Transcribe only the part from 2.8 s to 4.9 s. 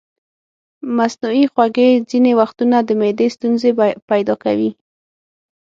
د معدې ستونزې پیدا کوي.